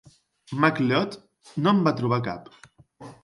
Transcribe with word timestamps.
McLeod 0.61 1.17
no 1.67 1.73
en 1.77 1.83
va 1.89 1.95
trobar 2.01 2.21
cap. 2.31 2.51